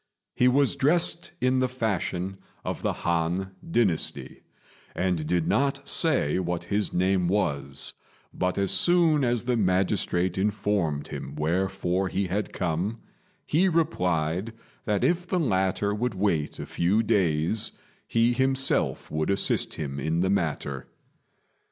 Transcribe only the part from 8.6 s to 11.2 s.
soon as the magistrate informed